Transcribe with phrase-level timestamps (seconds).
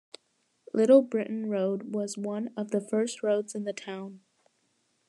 [0.73, 4.21] Little Britain Road was one of the first roads in the town.